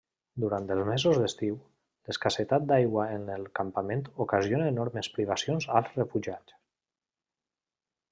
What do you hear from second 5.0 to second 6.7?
privacions als refugiats.